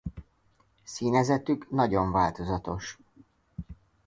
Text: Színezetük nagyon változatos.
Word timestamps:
Színezetük 0.83 1.69
nagyon 1.71 2.11
változatos. 2.11 2.99